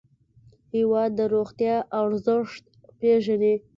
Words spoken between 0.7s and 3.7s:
هېواد د روغتیا ارزښت پېژني.